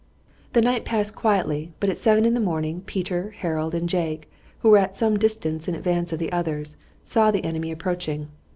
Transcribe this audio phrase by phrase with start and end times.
[0.53, 4.27] The night passed quietly, but at seven in the morning Peter, Harold, and Jake,
[4.61, 8.29] who were at some distance in advance of the others, saw the enemy approaching.